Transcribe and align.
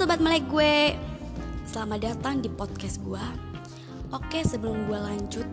sobat 0.00 0.16
melek 0.16 0.48
gue. 0.48 0.96
Selamat 1.68 2.00
datang 2.00 2.40
di 2.40 2.48
podcast 2.48 3.04
gue 3.04 3.20
Oke 4.16 4.40
sebelum 4.40 4.88
gue 4.88 4.96
lanjut 4.96 5.44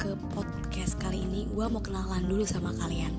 ke 0.00 0.16
podcast 0.32 0.96
kali 0.96 1.20
ini 1.20 1.44
Gue 1.52 1.68
mau 1.68 1.84
kenalan 1.84 2.24
dulu 2.24 2.48
sama 2.48 2.72
kalian. 2.80 3.12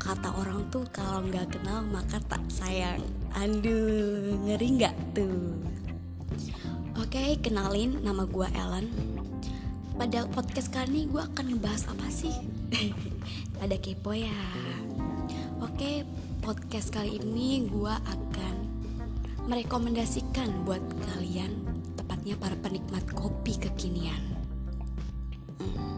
Kata 0.00 0.32
orang 0.40 0.64
tuh 0.72 0.88
kalau 0.88 1.28
nggak 1.28 1.60
kenal 1.60 1.84
maka 1.92 2.24
tak 2.24 2.40
sayang. 2.48 3.04
Aduh 3.36 4.32
ngeri 4.48 4.80
nggak 4.80 4.96
tuh? 5.12 5.60
Oke 6.96 7.36
kenalin 7.44 8.00
nama 8.00 8.24
gue 8.24 8.48
Ellen. 8.48 8.88
Pada 10.00 10.24
podcast 10.24 10.72
kali 10.72 10.88
ini 10.88 11.12
gue 11.12 11.20
akan 11.20 11.52
ngebahas 11.52 11.92
apa 11.92 12.08
sih? 12.08 12.32
Pada 13.60 13.76
kepo 13.76 14.16
ya? 14.16 14.40
Oke 15.60 16.08
podcast 16.40 16.88
kali 16.96 17.20
ini 17.20 17.68
gue 17.68 17.92
akan 17.92 18.63
merekomendasikan 19.44 20.64
buat 20.64 20.80
kalian, 21.12 21.52
tepatnya 22.00 22.32
para 22.40 22.56
penikmat 22.56 23.04
kopi 23.12 23.60
kekinian. 23.60 24.40
Hmm. 25.60 25.96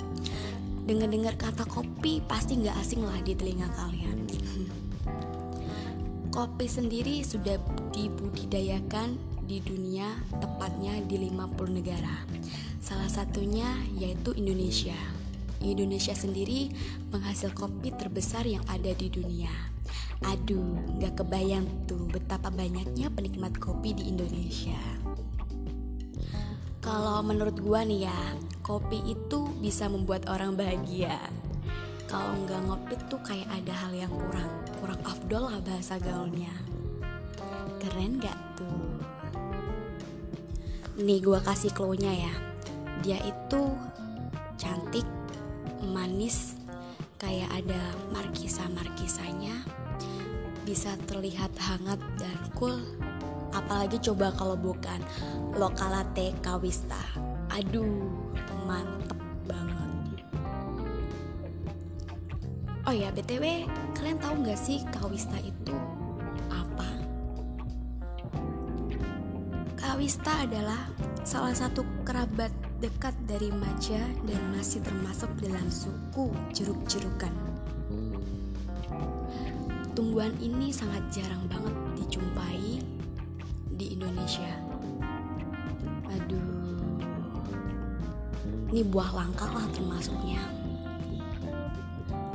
Dengar-dengar 0.83 1.39
kata 1.39 1.63
kopi 1.71 2.19
pasti 2.27 2.59
nggak 2.59 2.77
asing 2.83 3.07
lah 3.07 3.23
di 3.23 3.39
telinga 3.39 3.71
kalian. 3.71 4.27
kopi 6.37 6.67
sendiri 6.67 7.23
sudah 7.23 7.57
dibudidayakan 7.95 9.15
di 9.47 9.63
dunia, 9.63 10.11
tepatnya 10.43 10.99
di 11.07 11.31
50 11.31 11.71
negara. 11.71 12.27
Salah 12.83 13.07
satunya 13.07 13.79
yaitu 13.95 14.35
Indonesia. 14.35 14.99
Indonesia 15.63 16.15
sendiri 16.19 16.71
penghasil 17.15 17.55
kopi 17.55 17.95
terbesar 17.95 18.43
yang 18.47 18.63
ada 18.66 18.91
di 18.93 19.07
dunia 19.07 19.76
Aduh, 20.25 20.81
gak 20.97 21.21
kebayang 21.21 21.69
tuh 21.85 22.09
betapa 22.09 22.49
banyaknya 22.49 23.13
penikmat 23.13 23.53
kopi 23.61 23.93
di 23.93 24.09
Indonesia. 24.09 24.81
Kalau 26.81 27.21
menurut 27.21 27.59
gua 27.61 27.83
nih 27.83 28.09
ya, 28.09 28.21
kopi 28.63 29.03
itu 29.05 29.51
bisa 29.61 29.91
membuat 29.91 30.31
orang 30.31 30.57
bahagia. 30.57 31.19
Kalau 32.07 32.39
nggak 32.47 32.63
ngopi 32.63 32.95
tuh 33.11 33.19
kayak 33.27 33.51
ada 33.51 33.75
hal 33.75 33.93
yang 33.93 34.15
kurang, 34.15 34.53
kurang 34.79 35.01
afdol 35.03 35.51
lah 35.51 35.59
bahasa 35.61 35.99
gaulnya. 35.99 36.55
Keren 37.83 38.23
gak 38.23 38.39
tuh? 38.55 39.03
Nih 41.03 41.19
gua 41.21 41.43
kasih 41.43 41.75
clue-nya 41.75 42.15
ya. 42.15 42.35
Dia 43.03 43.19
itu 43.27 43.63
cantik, 44.57 45.05
manis, 45.83 46.55
kayak 47.19 47.51
ada 47.51 47.83
markisa-markisanya 48.15 49.67
bisa 50.67 50.99
terlihat 51.07 51.55
hangat 51.63 52.03
dan 52.19 52.35
cool 52.59 52.83
apalagi 53.55 54.03
coba 54.03 54.35
kalau 54.35 54.59
bukan 54.59 54.99
lokalate 55.55 56.35
kawista 56.43 56.99
aduh 57.55 58.11
mantep 58.67 59.15
banget. 59.47 59.91
Oh 62.83 62.91
ya 62.91 63.15
btw 63.15 63.71
kalian 63.95 64.19
tahu 64.19 64.34
nggak 64.43 64.59
sih 64.59 64.83
kawista 64.91 65.39
itu 65.39 65.78
apa? 66.50 66.91
Kawista 69.78 70.43
adalah 70.43 70.91
salah 71.22 71.55
satu 71.55 71.87
kerabat 72.03 72.50
dekat 72.83 73.15
dari 73.25 73.55
Maja 73.55 74.03
dan 74.27 74.43
masih 74.53 74.83
termasuk 74.83 75.31
dalam 75.39 75.71
suku 75.71 76.28
jeruk-jerukan 76.53 77.33
Tumbuhan 79.97 80.37
ini 80.44 80.69
sangat 80.69 81.09
jarang 81.09 81.48
banget 81.48 81.72
dijumpai 81.97 82.84
di 83.81 83.97
Indonesia. 83.97 84.53
Aduh, 86.12 87.00
ini 88.76 88.84
buah 88.84 89.09
langka 89.16 89.48
lah 89.48 89.65
termasuknya. 89.72 90.44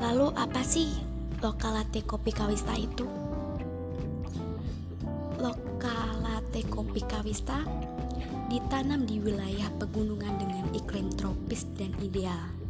Lalu 0.02 0.34
apa 0.34 0.66
sih 0.66 0.90
lokalate 1.38 2.02
kopi 2.02 2.34
kawista 2.34 2.74
itu? 2.74 3.06
Lokalate 5.38 6.66
kopi 6.66 7.06
kawista 7.06 7.62
ditanam 8.50 9.06
di 9.06 9.22
wilayah 9.22 9.69
pegunungan 9.78 10.34
dengan 10.41 10.66
iklim 10.74 11.14
tropis 11.14 11.69
dan 11.78 11.94
ideal 12.02 12.60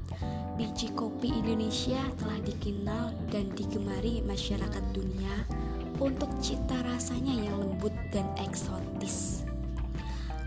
biji 0.59 0.91
kopi 0.91 1.31
Indonesia 1.31 2.01
telah 2.19 2.39
dikenal 2.43 3.15
dan 3.31 3.47
digemari 3.55 4.19
masyarakat 4.25 4.83
dunia 4.91 5.35
untuk 6.01 6.27
cita 6.41 6.75
rasanya 6.83 7.45
yang 7.45 7.55
lembut 7.61 7.93
dan 8.09 8.25
eksotis. 8.41 9.45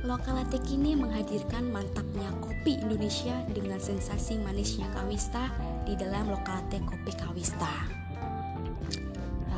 Lokalatek 0.05 0.61
ini 0.69 0.93
menghadirkan 0.93 1.73
mantapnya 1.73 2.29
kopi 2.45 2.77
Indonesia 2.77 3.41
dengan 3.49 3.81
sensasi 3.81 4.37
manisnya 4.37 4.85
kawista 4.93 5.49
di 5.89 5.97
dalam 5.97 6.29
lokalate 6.29 6.77
kopi 6.85 7.13
kawista. 7.17 7.73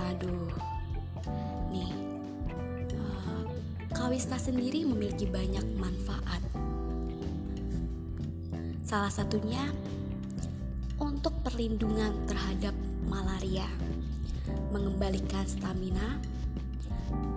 Aduh, 0.07 0.55
nih, 1.75 1.91
uh, 2.95 3.43
kawista 3.91 4.39
sendiri 4.39 4.87
memiliki 4.87 5.27
banyak 5.27 5.67
manfaat. 5.83 6.39
Salah 8.87 9.11
satunya 9.11 9.67
perlindungan 11.47 12.11
terhadap 12.27 12.75
malaria, 13.07 13.71
mengembalikan 14.75 15.47
stamina, 15.47 16.19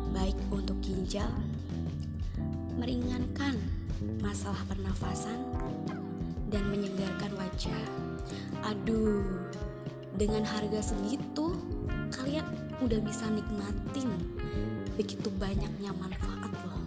baik 0.09 0.34
untuk 0.50 0.81
ginjal, 0.81 1.30
meringankan 2.81 3.53
masalah 4.18 4.66
pernafasan, 4.66 5.38
dan 6.50 6.66
menyegarkan 6.74 7.38
wajah. 7.38 7.86
Aduh, 8.66 9.46
dengan 10.18 10.41
harga 10.41 10.90
segitu, 10.90 11.53
kalian 12.09 12.50
udah 12.81 12.97
bisa 13.06 13.30
nikmatin 13.30 14.09
begitu 14.97 15.30
banyaknya 15.38 15.94
manfaat 16.02 16.50
loh. 16.66 16.81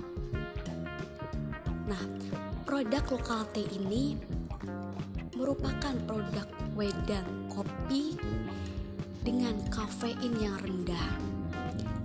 Nah, 1.87 2.03
produk 2.66 3.15
lokal 3.15 3.47
teh 3.54 3.62
ini 3.78 4.19
merupakan 5.39 5.94
produk 6.10 6.61
wedang 6.72 7.53
kopi 7.53 8.16
dengan 9.21 9.60
kafein 9.69 10.33
yang 10.41 10.56
rendah 10.65 11.21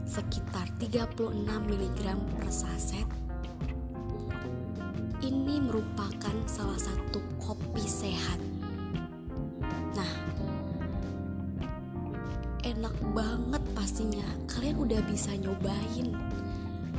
sekitar 0.04 0.68
36 0.80 1.32
mg 1.46 2.02
per 2.36 2.48
saset. 2.52 3.08
Ini 5.24 5.60
merupakan 5.64 6.36
salah 6.48 6.80
satu 6.80 7.20
kopi 7.40 7.84
sehat. 7.84 8.40
Nah 9.96 10.14
enak 12.64 12.96
banget 13.16 13.64
pastinya. 13.72 14.28
Kalian 14.52 14.78
udah 14.84 15.02
bisa 15.08 15.32
nyobain 15.40 16.12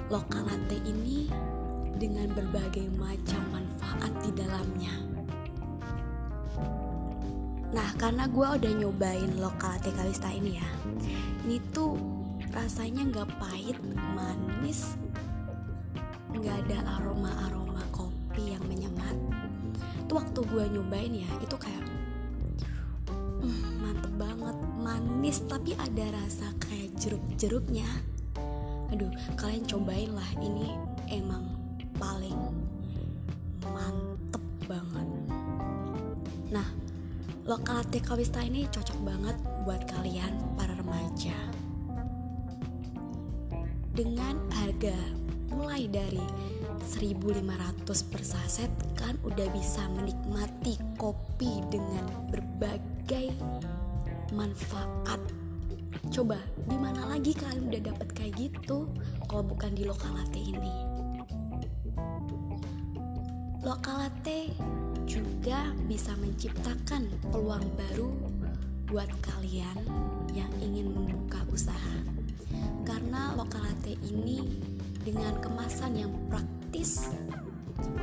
lokal 0.09 0.45
latte 0.49 0.81
ini 0.89 1.29
dengan 2.01 2.33
berbagai 2.33 2.89
macam 2.97 3.43
manfaat 3.53 4.13
di 4.25 4.31
dalamnya 4.33 5.08
Nah 7.69 7.89
karena 8.01 8.25
gue 8.25 8.47
udah 8.47 8.73
nyobain 8.81 9.33
lokal 9.37 9.77
latte 9.77 9.93
kalista 9.93 10.33
ini 10.33 10.57
ya 10.57 10.69
Ini 11.45 11.61
tuh 11.73 11.97
rasanya 12.53 13.05
gak 13.13 13.29
pahit, 13.37 13.77
manis 14.17 14.97
Gak 16.33 16.65
ada 16.65 16.97
aroma-aroma 16.97 17.85
kopi 17.93 18.57
yang 18.57 18.65
menyengat 18.65 19.17
Itu 20.05 20.17
waktu 20.17 20.41
gue 20.49 20.65
nyobain 20.81 21.13
ya 21.13 21.29
itu 21.45 21.57
kayak 21.61 21.85
hmm, 23.13 23.85
Mantep 23.85 24.13
banget, 24.17 24.57
manis 24.81 25.45
tapi 25.45 25.77
ada 25.77 26.09
rasa 26.11 26.49
kayak 26.65 26.97
jeruk-jeruknya. 26.99 27.87
Aduh 28.91 29.13
kalian 29.37 29.65
cobain 29.69 30.11
lah 30.17 30.31
ini 30.41 30.75
emang 31.13 31.45
paling 32.01 32.37
mantep 33.69 34.45
banget. 34.67 35.09
Nah 36.49 36.69
Lokal 37.49 37.81
TK 37.89 38.13
Wista 38.21 38.45
ini 38.45 38.69
cocok 38.69 39.09
banget 39.09 39.33
buat 39.65 39.81
kalian 39.89 40.37
para 40.53 40.77
remaja. 40.77 41.33
Dengan 43.97 44.37
harga 44.53 44.93
mulai 45.57 45.89
dari 45.89 46.21
1500 46.85 47.89
per 48.13 48.21
saset 48.21 48.69
kan 49.01 49.17
udah 49.25 49.49
bisa 49.57 49.81
menikmati 49.97 50.77
kopi 51.01 51.65
dengan 51.73 52.05
berbagai 52.29 53.33
manfaat. 54.37 55.25
Coba 56.13 56.37
di 56.69 56.77
mana 56.77 57.17
lagi 57.17 57.33
kalian 57.33 57.73
udah 57.73 57.81
dapat 57.81 58.09
kayak 58.13 58.37
gitu 58.37 58.93
kalau 59.25 59.41
bukan 59.41 59.73
di 59.73 59.89
lokal 59.89 60.13
latte 60.13 60.37
ini? 60.37 60.77
Lokal 63.65 64.05
latte 64.05 64.53
juga 65.09 65.73
bisa 65.89 66.13
menciptakan 66.21 67.09
peluang 67.33 67.65
baru 67.81 68.13
buat 68.93 69.09
kalian 69.25 69.81
yang 70.37 70.53
ingin 70.61 70.93
membuka 70.93 71.41
usaha. 71.49 71.97
Karena 72.85 73.33
lokal 73.33 73.65
latte 73.65 73.97
ini 74.05 74.45
dengan 75.01 75.41
kemasan 75.41 75.97
yang 75.97 76.13
praktis 76.29 77.09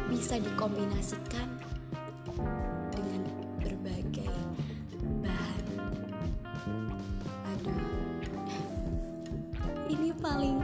bisa 0.10 0.42
dikombinasikan 0.42 1.46
dengan 2.90 3.22
berbagai 3.62 4.34
bahan. 5.22 5.64
Aduh, 7.54 7.82
ini 9.94 10.10
paling 10.18 10.58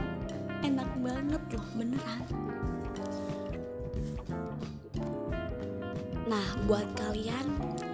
enak 0.66 0.90
banget 0.98 1.42
loh, 1.54 1.66
beneran. 1.78 2.26
Nah, 6.32 6.56
buat 6.64 6.88
kalian 6.96 7.44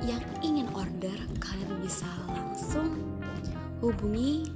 yang 0.06 0.22
ingin 0.46 0.70
order, 0.70 1.18
kalian 1.42 1.82
bisa 1.82 2.06
langsung 2.30 2.94
hubungi 3.82 4.46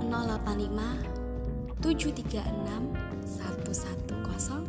085 0.00 0.64
736 1.84 2.40
110 3.28 4.64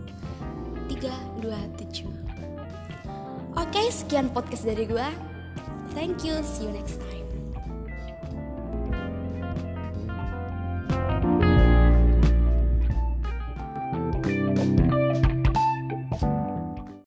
327. 0.91 2.11
Oke, 3.55 3.87
sekian 3.95 4.27
podcast 4.27 4.67
dari 4.67 4.83
gua. 4.83 5.07
Thank 5.95 6.27
you, 6.27 6.43
see 6.43 6.67
you 6.67 6.75
next 6.75 6.99
time. 6.99 7.18